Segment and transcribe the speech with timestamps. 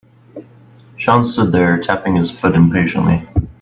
[0.97, 3.27] Sean stood there tapping his foot impatiently.